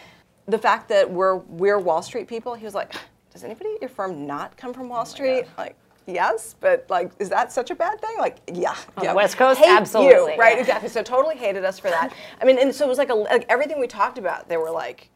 [0.47, 2.93] The fact that we're we're Wall Street people, he was like,
[3.33, 5.47] does anybody at your firm not come from Wall Street?
[5.57, 5.75] Like,
[6.07, 8.17] yes, but like, is that such a bad thing?
[8.19, 8.77] Like, yeah.
[8.97, 9.11] On yeah.
[9.11, 10.55] the West Coast, Hate you, absolutely, right?
[10.55, 10.61] yeah.
[10.61, 10.91] Exactly.
[10.91, 12.13] So totally hated us for that.
[12.41, 14.49] I mean, and so it was like a, like everything we talked about.
[14.49, 15.09] They were like,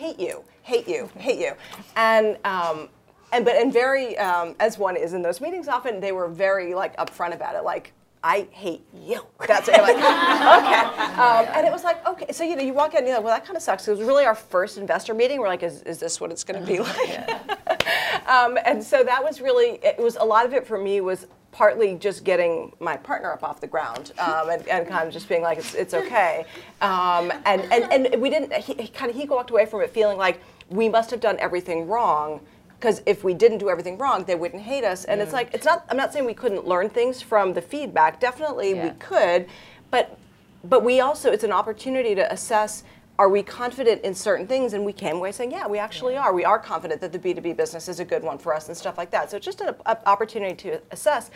[0.00, 1.52] hate you, hate you, hate you,
[1.94, 2.88] and um,
[3.32, 5.68] and but and very um, as one is in those meetings.
[5.68, 7.92] Often they were very like upfront about it, like.
[8.22, 9.24] I hate you.
[9.48, 9.80] That's it.
[9.80, 11.14] Like, okay.
[11.14, 12.26] Um, and it was like, okay.
[12.32, 13.88] So, you know, you walk in and you're like, well, that kind of sucks.
[13.88, 15.40] It was really our first investor meeting.
[15.40, 18.28] We're like, is, is this what it's going to be like?
[18.28, 21.28] um, and so that was really, it was a lot of it for me was
[21.52, 25.28] partly just getting my partner up off the ground um, and, and kind of just
[25.28, 26.44] being like, it's, it's okay.
[26.80, 29.90] Um, and, and, and we didn't, he, he kind of, he walked away from it
[29.90, 32.40] feeling like we must have done everything wrong
[32.78, 35.04] because if we didn't do everything wrong, they wouldn't hate us.
[35.04, 38.20] And it's like, it's not, I'm not saying we couldn't learn things from the feedback.
[38.20, 39.46] Definitely we could,
[39.90, 40.16] but,
[40.64, 42.84] but we also, it's an opportunity to assess
[43.20, 44.72] are we confident in certain things?
[44.72, 46.32] And we came away saying, yeah, we actually are.
[46.32, 48.96] We are confident that the B2B business is a good one for us and stuff
[48.96, 49.30] like that.
[49.30, 49.74] So it's just an
[50.06, 51.30] opportunity to assess.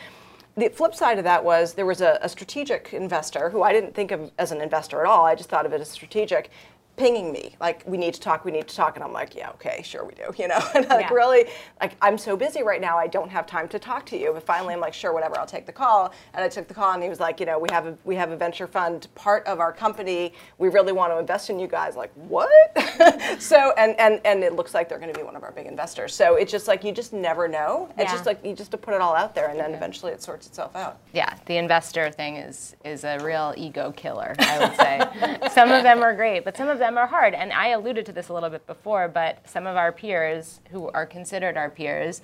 [0.57, 3.95] The flip side of that was there was a, a strategic investor who I didn't
[3.95, 5.27] think of as an investor at all.
[5.27, 6.49] I just thought of it as strategic,
[6.97, 8.45] pinging me like, "We need to talk.
[8.45, 10.89] We need to talk." And I'm like, "Yeah, okay, sure we do." You know, and
[10.89, 11.15] like Yeah.
[11.15, 11.47] really,
[11.81, 14.33] like I'm so busy right now, I don't have time to talk to you.
[14.33, 15.39] But finally, I'm like, "Sure, whatever.
[15.39, 17.59] I'll take the call." And I took the call, and he was like, "You know,
[17.59, 20.33] we have a we have a venture fund part of our company.
[20.59, 22.51] We really want to invest in you guys." Like, what?
[23.41, 25.67] so and and and it looks like they're going to be one of our big
[25.67, 26.15] investors.
[26.15, 27.89] So it's just like you just never know.
[27.97, 28.13] It's Yeah.
[28.13, 30.47] just like you just to put it all out there, and then eventually it sorts
[30.47, 30.99] itself out.
[31.13, 35.49] Yeah, the investor thing is is a real ego killer, I would say.
[35.55, 37.35] some of them are great, but some of them are hard.
[37.35, 40.91] And I alluded to this a little bit before, but some of our peers who
[40.91, 42.21] are considered our peers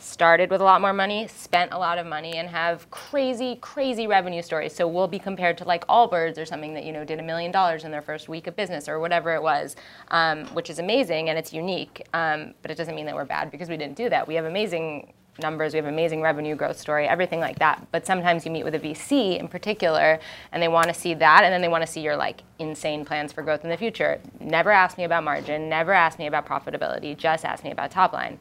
[0.00, 4.06] started with a lot more money, spent a lot of money, and have crazy, crazy
[4.06, 4.74] revenue stories.
[4.74, 7.50] So we'll be compared to like Allbirds or something that you know did a million
[7.50, 9.76] dollars in their first week of business or whatever it was,
[10.08, 12.06] um, which is amazing and it's unique.
[12.14, 14.26] Um, but it doesn't mean that we're bad because we didn't do that.
[14.26, 17.86] We have amazing numbers, we have amazing revenue growth story, everything like that.
[17.92, 20.18] But sometimes you meet with a VC in particular,
[20.52, 23.04] and they want to see that, and then they want to see your like insane
[23.04, 24.20] plans for growth in the future.
[24.40, 28.12] Never ask me about margin, never ask me about profitability, just ask me about top
[28.12, 28.38] line.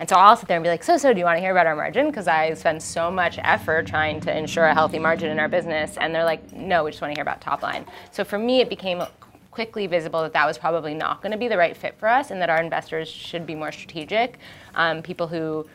[0.00, 1.50] And so I'll sit there and be like, so, so, do you want to hear
[1.50, 2.06] about our margin?
[2.06, 5.96] Because I spend so much effort trying to ensure a healthy margin in our business.
[5.96, 7.84] And they're like, no, we just want to hear about top line.
[8.12, 9.02] So for me, it became
[9.50, 12.30] quickly visible that that was probably not going to be the right fit for us
[12.30, 14.38] and that our investors should be more strategic.
[14.76, 15.66] Um, people who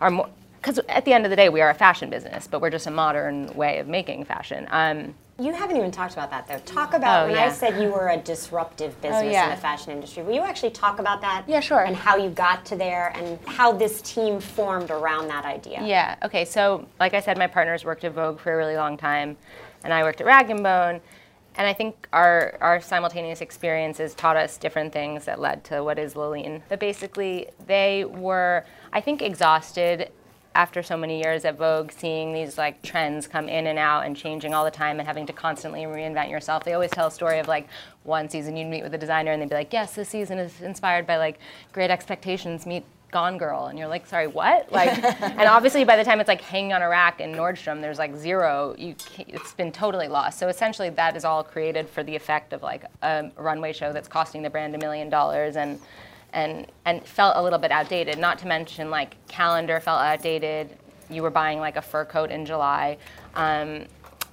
[0.00, 0.28] are more,
[0.60, 2.86] because at the end of the day, we are a fashion business, but we're just
[2.86, 4.66] a modern way of making fashion.
[4.70, 6.58] Um, You haven't even talked about that though.
[6.64, 7.46] Talk about Oh, when yeah.
[7.46, 9.54] I said you were a disruptive business in yeah.
[9.54, 10.24] the fashion industry.
[10.24, 11.44] Will you actually talk about that?
[11.46, 11.84] Yeah, sure.
[11.84, 15.80] And how you got to there and how this team formed around that idea.
[15.84, 16.16] Yeah.
[16.24, 16.44] Okay.
[16.44, 19.36] So, like I said, my partners worked at Vogue for a really long time,
[19.84, 21.00] and I worked at Rag and Bone.
[21.54, 25.98] And I think our, our simultaneous experiences taught us different things that led to what
[25.98, 26.62] is La Ligne.
[26.68, 30.10] But basically, they were, I think, exhausted
[30.54, 34.16] after so many years at Vogue, seeing these like trends come in and out and
[34.16, 36.64] changing all the time and having to constantly reinvent yourself.
[36.64, 37.68] They always tell a story of like
[38.02, 40.60] one season you'd meet with a designer and they'd be like, yes, this season is
[40.60, 41.38] inspired by like
[41.72, 44.70] Great Expectations meet Gone Girl, and you're like, sorry, what?
[44.70, 44.90] Like,
[45.22, 48.14] and obviously by the time it's like hanging on a rack in Nordstrom, there's like
[48.16, 48.74] zero.
[48.76, 50.38] You, it's been totally lost.
[50.38, 54.08] So essentially, that is all created for the effect of like a runway show that's
[54.08, 55.78] costing the brand a million dollars and.
[56.32, 58.18] And, and felt a little bit outdated.
[58.18, 60.76] Not to mention, like calendar felt outdated.
[61.08, 62.98] You were buying like a fur coat in July,
[63.34, 63.86] um,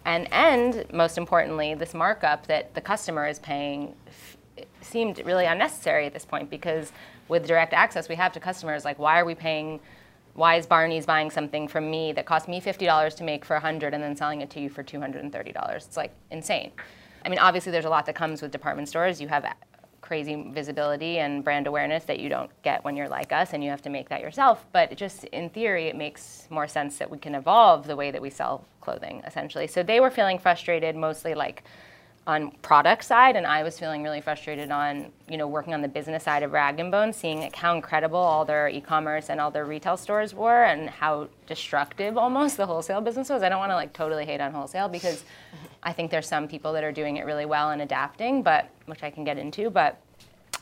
[0.03, 3.95] and and most importantly, this markup that the customer is paying
[4.81, 6.91] seemed really unnecessary at this point because
[7.27, 9.79] with direct access we have to customers like why are we paying
[10.33, 13.93] why is barney's buying something from me that cost me $50 to make for 100
[13.93, 16.71] and then selling it to you for $230 it's like insane
[17.25, 19.43] i mean obviously there's a lot that comes with department stores you have
[20.05, 23.71] crazy visibility and brand awareness that you don't get when you're like us and you
[23.71, 24.63] have to make that yourself.
[24.71, 28.21] But just in theory, it makes more sense that we can evolve the way that
[28.21, 29.65] we sell clothing essentially.
[29.65, 31.63] So they were feeling frustrated mostly like
[32.27, 35.87] on product side and I was feeling really frustrated on, you know, working on the
[35.87, 39.51] business side of Rag and Bone, seeing like how incredible all their e-commerce and all
[39.51, 43.43] their retail stores were and how destructive almost the wholesale business was.
[43.43, 45.23] I don't want to like totally hate on wholesale because
[45.83, 49.03] I think there's some people that are doing it really well and adapting, but which
[49.03, 50.01] I can get into, but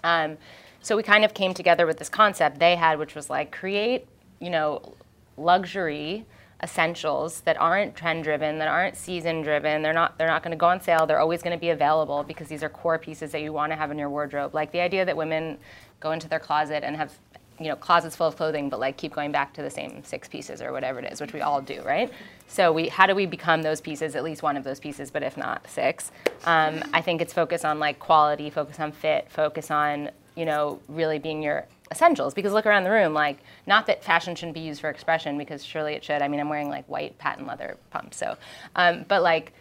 [0.03, 0.37] um,
[0.81, 4.05] so we kind of came together with this concept they had, which was like create,
[4.41, 4.95] you know,
[5.37, 6.25] luxury
[6.63, 9.81] essentials that aren't trend driven, that aren't season driven.
[9.81, 11.05] They're not they're not going to go on sale.
[11.05, 13.75] They're always going to be available because these are core pieces that you want to
[13.75, 14.55] have in your wardrobe.
[14.55, 15.57] Like the idea that women
[15.99, 17.11] go into their closet and have
[17.59, 20.27] you know closets full of clothing but like keep going back to the same six
[20.27, 22.11] pieces or whatever it is which we all do right
[22.47, 25.21] so we how do we become those pieces at least one of those pieces but
[25.21, 26.11] if not six
[26.45, 30.79] um, i think it's focus on like quality focus on fit focus on you know
[30.87, 34.59] really being your essentials because look around the room like not that fashion shouldn't be
[34.59, 36.21] used for expression because surely it should.
[36.21, 38.35] I mean i'm wearing like white patent leather pumps so
[38.75, 39.53] um, but like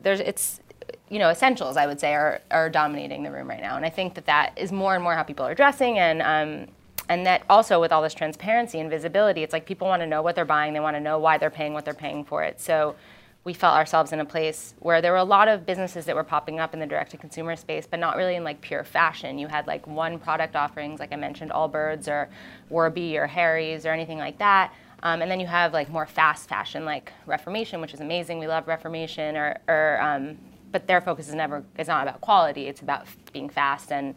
[0.00, 0.60] there's it's
[1.10, 3.90] you know essentials i would say are, are dominating the room right now and i
[3.90, 6.66] think that that is more and more how people are dressing and um,
[7.10, 10.22] and that also with all this transparency and visibility it's like people want to know
[10.22, 12.60] what they're buying they want to know why they're paying what they're paying for it
[12.60, 12.96] so
[13.48, 16.22] we felt ourselves in a place where there were a lot of businesses that were
[16.22, 19.38] popping up in the direct to consumer space, but not really in like pure fashion.
[19.38, 22.28] You had like one product offerings, like I mentioned, Allbirds or
[22.68, 24.74] Warby or Harry's or anything like that.
[25.02, 28.38] Um, and then you have like more fast fashion, like Reformation, which is amazing.
[28.38, 30.36] We love Reformation, or, or um,
[30.70, 32.66] but their focus is never is not about quality.
[32.66, 34.14] It's about being fast and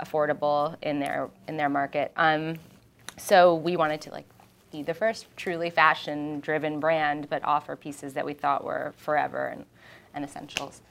[0.00, 2.10] affordable in their in their market.
[2.16, 2.58] Um,
[3.16, 4.26] so we wanted to like
[4.72, 9.46] be the first truly fashion driven brand, but offer pieces that we thought were forever
[9.46, 9.66] and,
[10.14, 10.82] and essentials.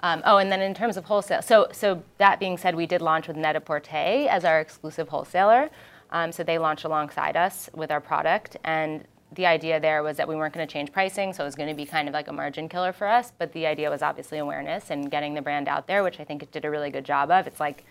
[0.00, 3.00] Um, oh, and then in terms of wholesale, so, so that being said, we did
[3.00, 5.70] launch with Net-a-Porter as our exclusive wholesaler.
[6.10, 8.56] Um, so they launched alongside us with our product.
[8.64, 11.56] And the idea there was that we weren't going to change pricing, so it was
[11.56, 13.32] going to be kind of like a margin killer for us.
[13.36, 16.42] But the idea was obviously awareness and getting the brand out there, which I think
[16.42, 17.46] it did a really good job of.
[17.46, 17.84] It's like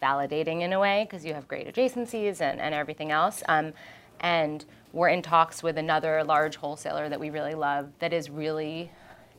[0.00, 3.42] validating in a way because you have great adjacencies and, and everything else.
[3.48, 3.72] Um,
[4.20, 4.64] and
[4.96, 8.90] we're in talks with another large wholesaler that we really love that is really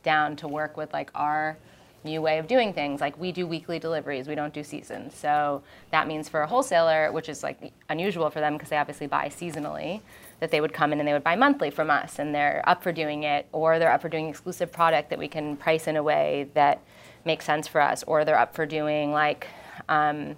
[0.04, 1.58] down to work with like our
[2.04, 3.00] new way of doing things.
[3.00, 5.16] Like we do weekly deliveries, we don't do seasons.
[5.16, 9.08] So that means for a wholesaler, which is like unusual for them because they obviously
[9.08, 10.00] buy seasonally,
[10.38, 12.80] that they would come in and they would buy monthly from us and they're up
[12.80, 15.96] for doing it or they're up for doing exclusive product that we can price in
[15.96, 16.80] a way that
[17.24, 19.48] makes sense for us or they're up for doing like
[19.88, 20.36] um,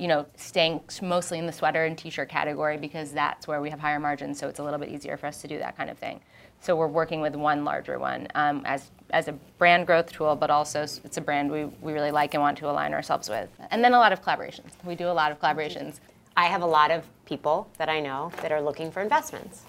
[0.00, 3.78] you know, staying mostly in the sweater and t-shirt category because that's where we have
[3.78, 5.98] higher margins, so it's a little bit easier for us to do that kind of
[5.98, 6.20] thing.
[6.62, 10.48] So we're working with one larger one um, as, as a brand growth tool, but
[10.48, 13.50] also it's a brand we, we really like and want to align ourselves with.
[13.70, 14.70] And then a lot of collaborations.
[14.84, 16.00] We do a lot of collaborations.
[16.34, 19.64] I have a lot of people that I know that are looking for investments.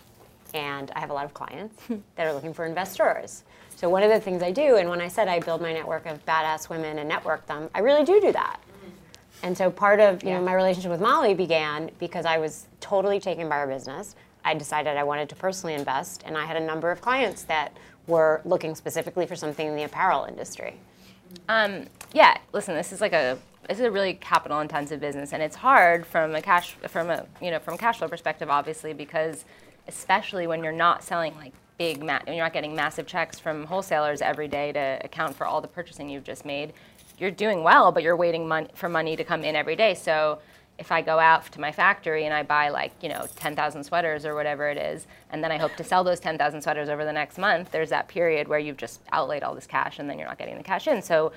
[0.54, 1.76] And I have a lot of clients
[2.16, 3.44] that are looking for investors.
[3.76, 6.06] So one of the things I do, and when I said I build my network
[6.06, 8.62] of badass women and network them, I really do do that.
[9.44, 10.38] And so part of you yeah.
[10.38, 14.16] know my relationship with Molly began because I was totally taken by her business.
[14.44, 17.76] I decided I wanted to personally invest, and I had a number of clients that
[18.08, 20.76] were looking specifically for something in the apparel industry.
[21.48, 25.42] Um, yeah, listen, this is like a this is a really capital intensive business, and
[25.42, 28.94] it's hard from a cash from a you know from a cash flow perspective, obviously,
[28.94, 29.46] because
[29.88, 34.22] especially when you're not selling like big, ma- you're not getting massive checks from wholesalers
[34.22, 36.74] every day to account for all the purchasing you've just made
[37.22, 39.94] you're doing well, but you're waiting mon- for money to come in every day.
[39.94, 40.40] So
[40.80, 44.26] if I go out to my factory and I buy like, you know, 10,000 sweaters
[44.26, 47.14] or whatever it is, and then I hope to sell those 10,000 sweaters over the
[47.14, 50.28] next month, there's that period where you've just outlaid all this cash and then you're
[50.28, 51.04] not getting the cash in.
[51.04, 51.32] So,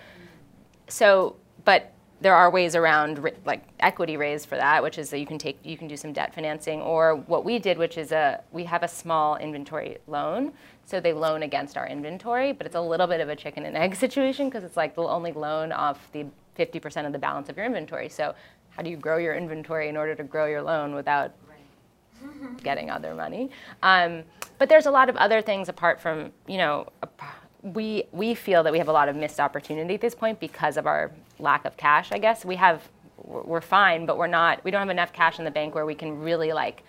[0.89, 1.93] so, but
[2.23, 5.59] there are ways around like equity raise for that, which is that you can take,
[5.63, 8.83] you can do some debt financing, or what we did, which is a, we have
[8.83, 10.55] a small inventory loan.
[10.87, 13.77] So they loan against our inventory, but it's a little bit of a chicken and
[13.77, 16.27] egg situation because it's like they'll only loan off the
[16.59, 18.09] 50% of the balance of your inventory.
[18.09, 18.35] So
[18.71, 21.33] how do you grow your inventory in order to grow your loan without
[22.63, 23.51] getting other money?
[23.83, 24.25] Um,
[24.59, 26.89] but there's a lot of other things apart from, you know,
[27.63, 30.77] we, we feel that we have a lot of missed opportunity at this point because
[30.77, 32.45] of our lack of cash, I guess.
[32.45, 35.75] We have, we're fine, but we're not, we don't have enough cash in the bank
[35.75, 36.83] where we can really like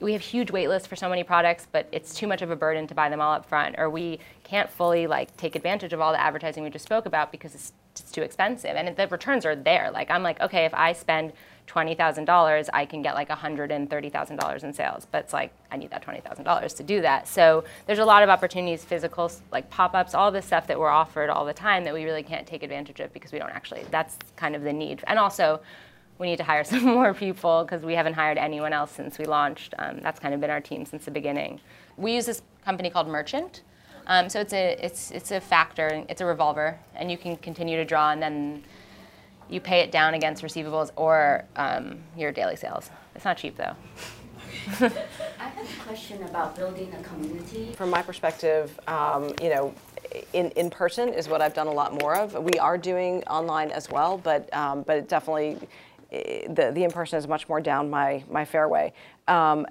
[0.00, 2.56] we have huge wait lists for so many products, but it's too much of a
[2.56, 6.00] burden to buy them all up front, or we can't fully like take advantage of
[6.00, 8.76] all the advertising we just spoke about because it's, it's too expensive.
[8.76, 9.90] And the returns are there.
[9.90, 11.32] Like I'm like, okay, if I spend
[11.66, 15.06] $20,000, I can get like $130,000 in sales.
[15.10, 17.28] But it's like, I need that $20,000 to do that.
[17.28, 20.88] So there's a lot of opportunities, physical, like pop ups, all this stuff that we're
[20.88, 23.84] offered all the time that we really can't take advantage of because we don't actually,
[23.90, 25.02] that's kind of the need.
[25.06, 25.60] And also,
[26.18, 29.24] we need to hire some more people because we haven't hired anyone else since we
[29.24, 29.74] launched.
[29.78, 31.60] Um, that's kind of been our team since the beginning.
[31.96, 33.62] We use this company called Merchant.
[34.06, 36.04] Um, so it's a it's it's a factor.
[36.08, 38.64] It's a revolver, and you can continue to draw, and then
[39.50, 42.90] you pay it down against receivables or um, your daily sales.
[43.14, 43.74] It's not cheap though.
[44.80, 47.74] I have a question about building a community.
[47.74, 49.74] From my perspective, um, you know,
[50.32, 52.34] in, in person is what I've done a lot more of.
[52.34, 55.58] We are doing online as well, but um, but it definitely
[56.10, 58.92] the, the in-person is much more down my, my fairway.
[59.26, 59.66] Um,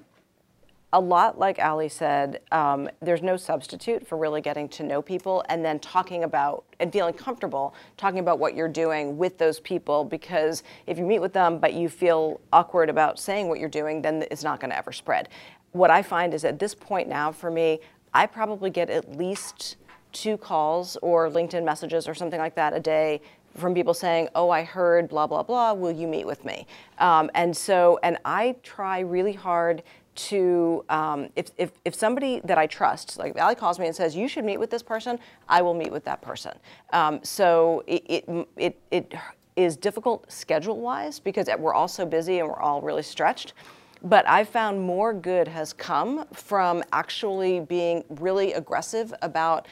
[0.92, 5.44] a lot like Ali said, um, there's no substitute for really getting to know people
[5.50, 10.04] and then talking about and feeling comfortable talking about what you're doing with those people
[10.04, 14.00] because if you meet with them but you feel awkward about saying what you're doing,
[14.00, 15.28] then it's not going to ever spread.
[15.72, 17.80] What I find is at this point now for me,
[18.14, 19.76] I probably get at least
[20.12, 23.20] two calls or LinkedIn messages or something like that a day
[23.56, 25.72] from people saying, "Oh, I heard blah blah blah.
[25.72, 26.66] Will you meet with me?"
[26.98, 29.82] Um, and so, and I try really hard
[30.18, 34.16] to um, if, if, if somebody that I trust, like Ali calls me and says,
[34.16, 36.52] "You should meet with this person," I will meet with that person.
[36.92, 39.14] Um, so it, it it it
[39.56, 43.54] is difficult schedule wise because we're all so busy and we're all really stretched.
[44.02, 49.66] But I've found more good has come from actually being really aggressive about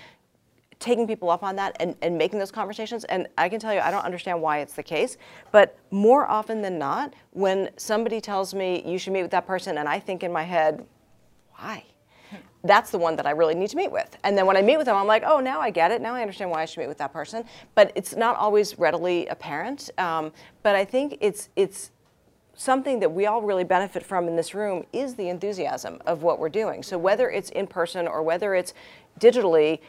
[0.79, 3.05] taking people up on that and, and making those conversations.
[3.05, 5.17] And I can tell you, I don't understand why it's the case,
[5.53, 9.79] but more often than not, when somebody tells me you should meet with that person,
[9.79, 10.85] and I think in my head,
[11.53, 11.85] why?
[12.65, 14.19] That's the one that I really need to meet with.
[14.25, 16.03] And then when I meet with them, I'm like, oh, now I get it.
[16.03, 17.45] Now I understand why I should meet with that person.
[17.75, 19.91] But it's not always readily apparent.
[19.99, 21.93] Um, but I think it's it's
[22.55, 26.39] something that we all really benefit from in this room is the enthusiasm of what
[26.39, 26.83] we're doing.
[26.83, 28.73] So whether it's in person or whether it's
[29.21, 29.81] digitally,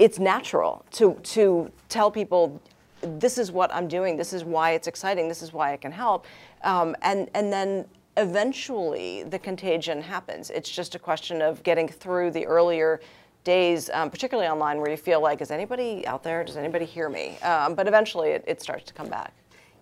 [0.00, 2.60] it's natural to to tell people
[3.02, 5.92] this is what I'm doing, this is why it's exciting, this is why I can
[5.92, 6.26] help,
[6.64, 7.84] um, and and then
[8.16, 10.50] eventually the contagion happens.
[10.50, 13.00] It's just a question of getting through the earlier
[13.44, 16.44] days, um, particularly online, where you feel like, is anybody out there?
[16.44, 17.38] Does anybody hear me?
[17.38, 19.32] Um, but eventually it, it, starts to come back.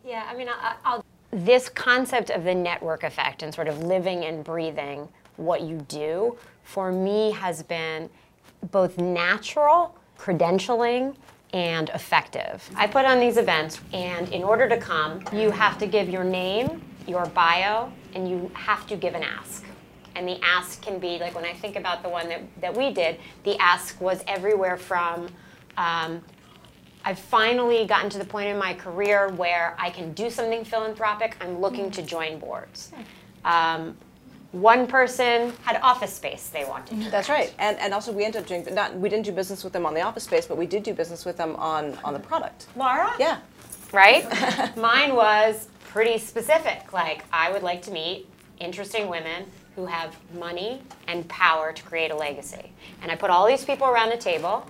[0.05, 4.25] Yeah, I mean, I, I'll, this concept of the network effect and sort of living
[4.25, 8.09] and breathing what you do for me has been
[8.71, 11.15] both natural credentialing,
[11.55, 12.69] and effective.
[12.77, 16.25] I put on these events, and in order to come, you have to give your
[16.25, 19.65] name, your bio, and you have to give an ask.
[20.15, 22.93] And the ask can be like when I think about the one that, that we
[22.93, 25.29] did, the ask was everywhere from
[25.79, 26.23] um,
[27.05, 31.37] I've finally gotten to the point in my career where I can do something philanthropic.
[31.41, 32.93] I'm looking to join boards.
[33.45, 33.97] Um,
[34.53, 37.11] one person had office space they wanted.
[37.11, 39.73] That's right, and and also we ended up doing not we didn't do business with
[39.73, 42.21] them on the office space, but we did do business with them on on the
[42.21, 42.67] product.
[42.75, 43.13] Laura.
[43.19, 43.41] Yeah.
[43.93, 44.25] Right.
[44.77, 46.93] Mine was pretty specific.
[46.93, 48.27] Like I would like to meet
[48.59, 49.45] interesting women
[49.77, 52.73] who have money and power to create a legacy.
[53.03, 54.67] And I put all these people around the table,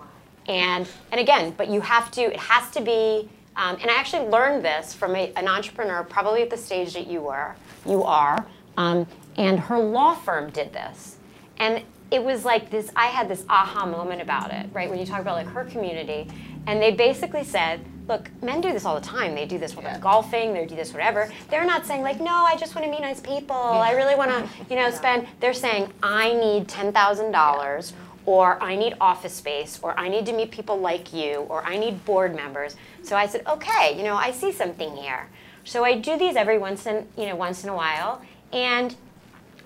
[0.47, 2.23] and and again, but you have to.
[2.23, 3.29] It has to be.
[3.57, 7.09] Um, and I actually learned this from a, an entrepreneur, probably at the stage that
[7.09, 8.47] you were, you are.
[8.77, 9.05] Um,
[9.39, 11.17] and her law firm did this.
[11.57, 14.91] And it was like this, I had this aha moment about it, right?
[14.91, 16.29] When you talk about like her community.
[16.67, 19.35] And they basically said, look, men do this all the time.
[19.35, 19.99] They do this with yeah.
[19.99, 21.31] golfing, they do this whatever.
[21.51, 23.55] They're not saying like, no, I just want to meet nice people.
[23.55, 25.27] I really want to, you know, spend.
[25.41, 27.93] They're saying, I need ten thousand dollars,
[28.27, 31.79] or I need office space, or I need to meet people like you, or I
[31.79, 32.77] need board members.
[33.03, 35.29] So I said, okay, you know, I see something here.
[35.65, 38.23] So I do these every once in, you know, once in a while,
[38.53, 38.97] and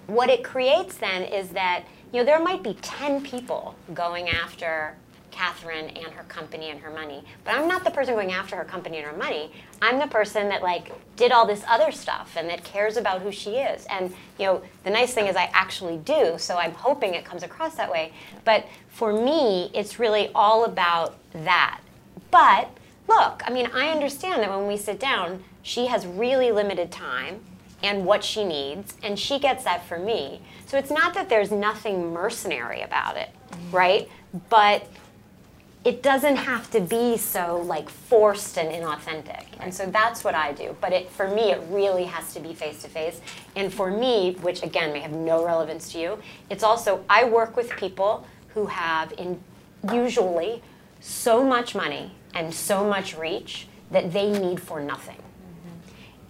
[0.07, 4.97] what it creates then is that you know there might be 10 people going after
[5.33, 7.25] Catherine and her company and her money.
[7.43, 9.51] But I'm not the person going after her company and her money.
[9.81, 13.33] I'm the person that like did all this other stuff and that cares about who
[13.33, 13.85] she is.
[13.87, 17.43] And you know, the nice thing is I actually do, so I'm hoping it comes
[17.43, 18.13] across that way.
[18.45, 21.81] But for me, it's really all about that.
[22.31, 22.69] But
[23.09, 27.41] look, I mean, I understand that when we sit down, she has really limited time
[27.83, 30.41] and what she needs, and she gets that from me.
[30.67, 33.77] So it's not that there's nothing mercenary about it, mm-hmm.
[33.77, 34.09] right?
[34.49, 34.87] But
[35.85, 39.47] it doesn't have to be so like forced and inauthentic.
[39.59, 40.77] And so that's what I do.
[40.81, 43.21] But it for me it really has to be face to face.
[43.57, 46.19] And for me, which again may have no relevance to you,
[46.51, 49.41] it's also I work with people who have in
[49.93, 50.63] usually
[51.01, 55.17] so much money and so much reach that they need for nothing.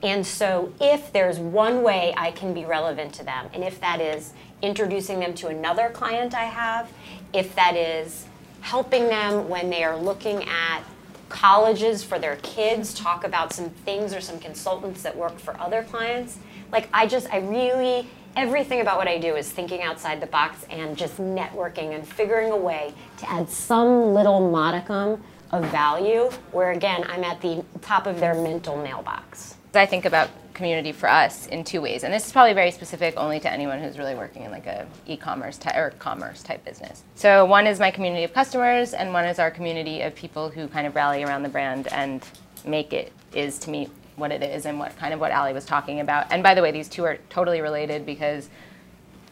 [0.03, 4.01] And so, if there's one way I can be relevant to them, and if that
[4.01, 6.91] is introducing them to another client I have,
[7.33, 8.27] if that is
[8.63, 10.83] helping them when they are looking at
[11.29, 15.83] colleges for their kids, talk about some things or some consultants that work for other
[15.85, 16.39] clients,
[16.71, 20.65] like I just, I really, everything about what I do is thinking outside the box
[20.71, 26.73] and just networking and figuring a way to add some little modicum of value where,
[26.73, 29.57] again, I'm at the top of their mental mailbox.
[29.75, 33.14] I think about community for us in two ways, and this is probably very specific
[33.16, 37.03] only to anyone who's really working in like a e-commerce ty- or commerce type business.
[37.14, 40.68] So one is my community of customers, and one is our community of people who
[40.68, 42.23] kind of rally around the brand and
[42.66, 45.64] make it is to me what it is and what kind of what Ali was
[45.64, 46.27] talking about.
[46.31, 48.51] And by the way, these two are totally related because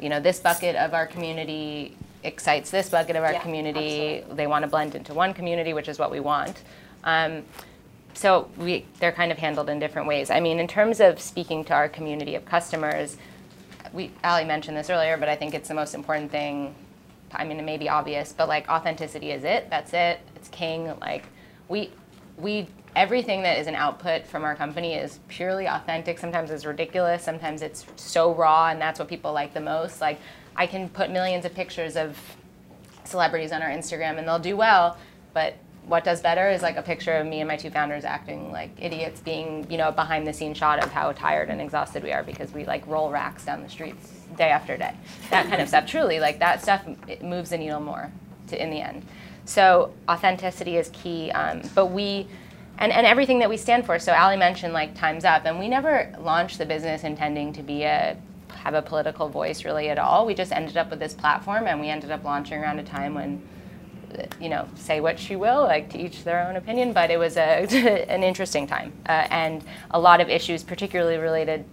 [0.00, 4.16] you know this bucket of our community excites this bucket of our Yeah, community.
[4.16, 4.36] absolutely.
[4.36, 6.62] They want to blend into one community, which is what we want.
[7.04, 7.42] Um,
[8.14, 10.30] so we, they're kind of handled in different ways.
[10.30, 13.16] I mean, in terms of speaking to our community of customers,
[13.92, 16.74] we Ali mentioned this earlier, but I think it's the most important thing.
[17.32, 19.70] I mean, it may be obvious, but like authenticity is it.
[19.70, 20.20] That's it.
[20.36, 20.92] It's king.
[21.00, 21.24] Like
[21.68, 21.90] we
[22.36, 26.18] we everything that is an output from our company is purely authentic.
[26.18, 27.22] Sometimes it's ridiculous.
[27.22, 30.00] Sometimes it's so raw, and that's what people like the most.
[30.00, 30.18] Like
[30.56, 32.18] I can put millions of pictures of
[33.04, 34.96] celebrities on our Instagram and they'll do well,
[35.34, 35.54] but
[35.86, 38.70] what does better is like a picture of me and my two founders acting like
[38.78, 42.22] idiots, being you know behind the scenes shot of how tired and exhausted we are
[42.22, 44.94] because we like roll racks down the streets day after day.
[45.30, 45.86] That kind of stuff.
[45.86, 46.84] Truly, like that stuff
[47.22, 48.10] moves the needle more
[48.48, 49.04] to, in the end.
[49.44, 51.30] So authenticity is key.
[51.32, 52.28] Um, but we
[52.78, 53.98] and, and everything that we stand for.
[53.98, 57.82] So Ali mentioned like Times Up, and we never launched the business intending to be
[57.82, 58.16] a
[58.48, 60.26] have a political voice really at all.
[60.26, 63.14] We just ended up with this platform, and we ended up launching around a time
[63.14, 63.42] when
[64.40, 67.36] you know, say what she will, like to each their own opinion, but it was
[67.36, 67.66] a,
[68.08, 68.92] an interesting time.
[69.08, 71.64] Uh, and a lot of issues, particularly related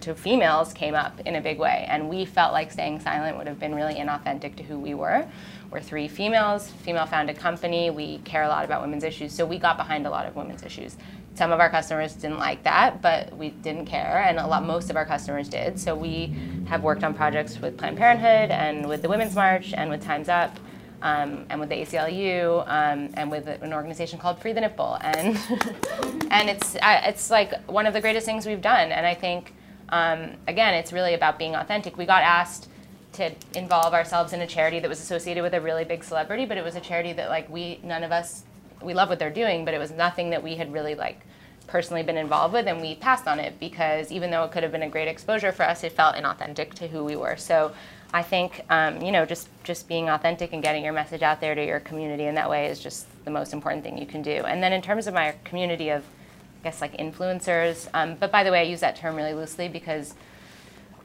[0.00, 1.86] to females, came up in a big way.
[1.88, 5.26] And we felt like staying silent would have been really inauthentic to who we were.
[5.70, 7.90] We're three females, female founded company.
[7.90, 9.32] We care a lot about women's issues.
[9.32, 10.96] So we got behind a lot of women's issues.
[11.34, 14.88] Some of our customers didn't like that, but we didn't care, and a lot, most
[14.88, 15.80] of our customers did.
[15.80, 16.32] So we
[16.68, 20.28] have worked on projects with Planned Parenthood and with the Women's March and with Times
[20.28, 20.60] Up
[21.04, 25.38] um, and with the ACLU um, and with an organization called Free the Nipple, and
[26.30, 28.90] and it's uh, it's like one of the greatest things we've done.
[28.90, 29.54] And I think
[29.90, 31.98] um, again, it's really about being authentic.
[31.98, 32.70] We got asked
[33.12, 36.56] to involve ourselves in a charity that was associated with a really big celebrity, but
[36.56, 38.44] it was a charity that like we none of us
[38.82, 41.20] we love what they're doing, but it was nothing that we had really like
[41.66, 44.72] personally been involved with and we passed on it because even though it could have
[44.72, 47.72] been a great exposure for us it felt inauthentic to who we were so
[48.14, 51.54] i think um, you know just just being authentic and getting your message out there
[51.54, 54.42] to your community in that way is just the most important thing you can do
[54.44, 58.42] and then in terms of my community of i guess like influencers um, but by
[58.42, 60.14] the way i use that term really loosely because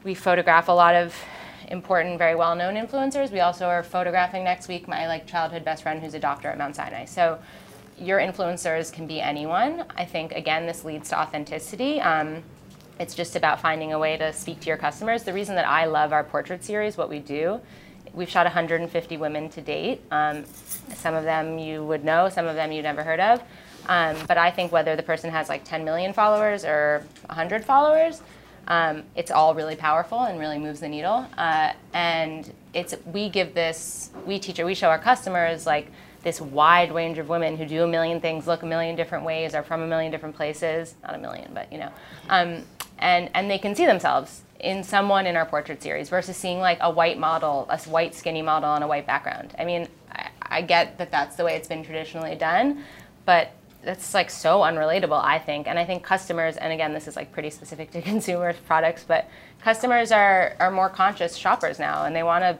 [0.04, 1.14] we photograph a lot of
[1.68, 6.02] important very well-known influencers we also are photographing next week my like childhood best friend
[6.02, 7.38] who's a doctor at mount sinai so
[8.00, 9.84] your influencers can be anyone.
[9.96, 12.00] I think, again, this leads to authenticity.
[12.00, 12.42] Um,
[13.00, 15.22] it's just about finding a way to speak to your customers.
[15.24, 17.58] The reason that I love our portrait series, what we do,
[18.12, 20.02] we've shot 150 women to date.
[20.10, 20.44] Um,
[20.94, 23.42] some of them you would know, some of them you never heard of.
[23.88, 28.20] Um, but I think whether the person has like 10 million followers or 100 followers,
[28.68, 31.26] um, it's all really powerful and really moves the needle.
[31.38, 35.90] Uh, and it's we give this, we teach we show our customers like
[36.22, 39.54] this wide range of women who do a million things, look a million different ways,
[39.54, 41.90] are from a million different places, not a million, but you know,
[42.28, 42.62] um,
[43.00, 46.78] and and they can see themselves in someone in our portrait series versus seeing like
[46.80, 49.54] a white model, a white skinny model on a white background.
[49.58, 52.84] I mean, I, I get that that's the way it's been traditionally done,
[53.24, 55.66] but that's like so unrelatable, I think.
[55.66, 59.28] And I think customers, and again, this is like pretty specific to consumer products, but
[59.62, 62.58] customers are, are more conscious shoppers now and they want to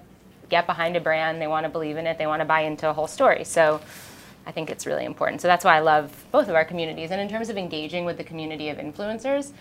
[0.49, 2.89] get behind a brand, they want to believe in it, they want to buy into
[2.89, 3.45] a whole story.
[3.45, 3.81] So
[4.47, 5.41] I think it's really important.
[5.41, 7.11] So that's why I love both of our communities.
[7.11, 9.53] And in terms of engaging with the community of influencers,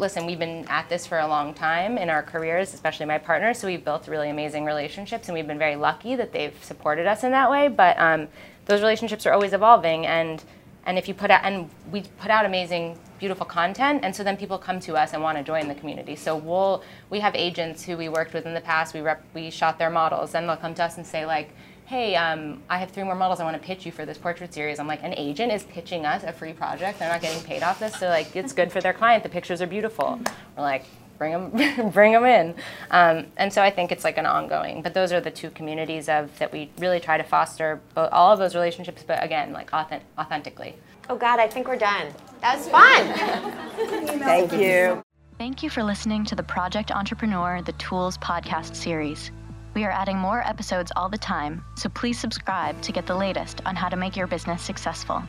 [0.00, 3.52] listen, we've been at this for a long time in our careers, especially my partner.
[3.52, 7.22] So we've built really amazing relationships, and we've been very lucky that they've supported us
[7.22, 7.68] in that way.
[7.68, 8.26] But um,
[8.64, 10.42] those relationships are always evolving, and
[10.86, 14.36] and if you put out and we put out amazing, beautiful content, and so then
[14.36, 16.16] people come to us and want to join the community.
[16.16, 18.94] So we'll we have agents who we worked with in the past.
[18.94, 21.50] We rep, we shot their models, and they'll come to us and say like.
[21.90, 24.54] Hey, um, I have three more models I want to pitch you for this portrait
[24.54, 24.78] series.
[24.78, 27.00] I'm like, an agent is pitching us a free project.
[27.00, 27.96] They're not getting paid off this.
[27.96, 29.24] So like, it's good for their client.
[29.24, 30.20] The pictures are beautiful.
[30.56, 30.84] We're like,
[31.18, 32.54] bring them, bring them in.
[32.92, 34.82] Um, and so I think it's like an ongoing.
[34.82, 38.32] But those are the two communities of that we really try to foster both, all
[38.32, 39.02] of those relationships.
[39.04, 40.76] But again, like authentic, authentically.
[41.08, 42.12] Oh God, I think we're done.
[42.40, 44.20] That was fun.
[44.20, 45.02] Thank you.
[45.38, 49.32] Thank you for listening to the Project Entrepreneur The Tools podcast series.
[49.72, 53.60] We are adding more episodes all the time, so please subscribe to get the latest
[53.64, 55.22] on how to make your business successful.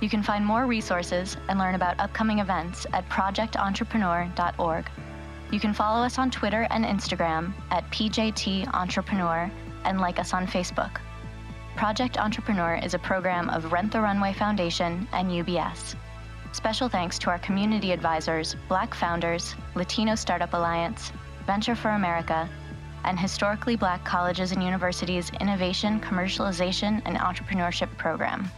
[0.00, 4.90] You can find more resources and learn about upcoming events at projectentrepreneur.org.
[5.52, 9.48] You can follow us on Twitter and Instagram at PJT Entrepreneur
[9.84, 11.00] and like us on Facebook.
[11.76, 15.94] Project Entrepreneur is a program of Rent the Runway Foundation and UBS.
[16.52, 21.12] Special thanks to our community advisors, Black Founders, Latino Startup Alliance,
[21.46, 22.48] Venture for America,
[23.04, 28.50] and Historically Black Colleges and Universities Innovation, Commercialization, and Entrepreneurship Program.